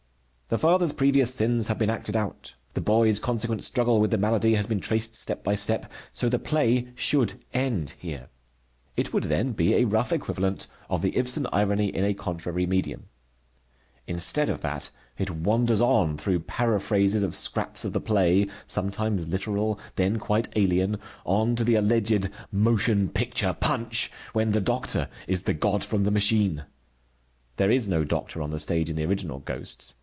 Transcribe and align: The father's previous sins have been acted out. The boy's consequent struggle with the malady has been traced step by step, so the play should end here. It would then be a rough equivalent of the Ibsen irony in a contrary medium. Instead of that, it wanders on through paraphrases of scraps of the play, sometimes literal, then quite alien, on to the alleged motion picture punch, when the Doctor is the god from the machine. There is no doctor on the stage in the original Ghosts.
The 0.53 0.57
father's 0.59 0.91
previous 0.91 1.33
sins 1.33 1.69
have 1.69 1.77
been 1.79 1.89
acted 1.89 2.13
out. 2.13 2.55
The 2.73 2.81
boy's 2.81 3.19
consequent 3.19 3.63
struggle 3.63 4.01
with 4.01 4.11
the 4.11 4.17
malady 4.17 4.55
has 4.55 4.67
been 4.67 4.81
traced 4.81 5.15
step 5.15 5.45
by 5.45 5.55
step, 5.55 5.89
so 6.11 6.27
the 6.27 6.39
play 6.39 6.87
should 6.93 7.35
end 7.53 7.93
here. 7.99 8.27
It 8.97 9.13
would 9.13 9.23
then 9.23 9.53
be 9.53 9.75
a 9.75 9.85
rough 9.85 10.11
equivalent 10.11 10.67
of 10.89 11.01
the 11.01 11.15
Ibsen 11.17 11.47
irony 11.53 11.87
in 11.87 12.03
a 12.03 12.13
contrary 12.13 12.65
medium. 12.65 13.05
Instead 14.07 14.49
of 14.49 14.59
that, 14.59 14.91
it 15.17 15.31
wanders 15.31 15.79
on 15.79 16.17
through 16.17 16.41
paraphrases 16.41 17.23
of 17.23 17.33
scraps 17.33 17.85
of 17.85 17.93
the 17.93 18.01
play, 18.01 18.45
sometimes 18.67 19.29
literal, 19.29 19.79
then 19.95 20.19
quite 20.19 20.49
alien, 20.57 20.97
on 21.25 21.55
to 21.55 21.63
the 21.63 21.75
alleged 21.75 22.27
motion 22.51 23.07
picture 23.07 23.53
punch, 23.57 24.11
when 24.33 24.51
the 24.51 24.59
Doctor 24.59 25.07
is 25.27 25.43
the 25.43 25.53
god 25.53 25.81
from 25.81 26.03
the 26.03 26.11
machine. 26.11 26.65
There 27.55 27.71
is 27.71 27.87
no 27.87 28.03
doctor 28.03 28.41
on 28.41 28.49
the 28.49 28.59
stage 28.59 28.89
in 28.89 28.97
the 28.97 29.05
original 29.05 29.39
Ghosts. 29.39 29.95